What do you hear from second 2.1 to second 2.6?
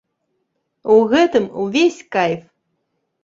кайф!